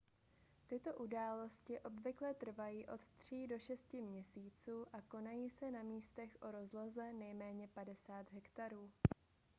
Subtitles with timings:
[0.67, 6.51] tyto události obvykle trvají od 3 do 6 měsíců a konají se na místech o
[6.51, 8.91] rozloze nejméně 50 hektarů